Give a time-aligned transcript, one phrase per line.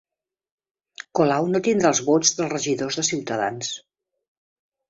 [1.19, 3.71] Colau no tindrà els vots dels regidors de Ciutadans